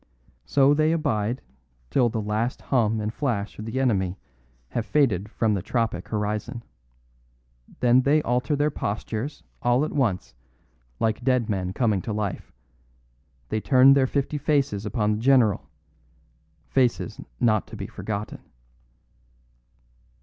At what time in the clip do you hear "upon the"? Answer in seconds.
14.87-15.19